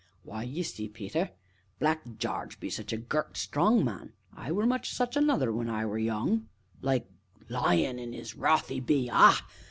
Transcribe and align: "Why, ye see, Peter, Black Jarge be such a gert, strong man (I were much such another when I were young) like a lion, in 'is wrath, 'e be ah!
"Why, 0.23 0.41
ye 0.41 0.63
see, 0.63 0.89
Peter, 0.89 1.29
Black 1.77 2.17
Jarge 2.17 2.59
be 2.59 2.71
such 2.71 2.91
a 2.91 2.97
gert, 2.97 3.37
strong 3.37 3.85
man 3.85 4.13
(I 4.35 4.51
were 4.51 4.65
much 4.65 4.91
such 4.91 5.15
another 5.15 5.51
when 5.53 5.69
I 5.69 5.85
were 5.85 5.99
young) 5.99 6.49
like 6.81 7.05
a 7.47 7.53
lion, 7.53 7.99
in 7.99 8.11
'is 8.11 8.33
wrath, 8.35 8.71
'e 8.71 8.79
be 8.79 9.11
ah! 9.13 9.45